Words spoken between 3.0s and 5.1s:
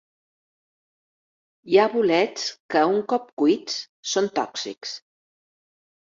cop cuits, són tòxics.